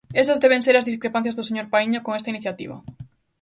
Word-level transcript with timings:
Esas 0.21 0.41
deben 0.43 0.61
ser 0.65 0.75
as 0.77 0.87
discrepancias 0.89 1.35
do 1.37 1.47
señor 1.49 1.67
Paíño 1.73 2.03
con 2.05 2.13
esta 2.15 2.31
iniciativa. 2.33 2.77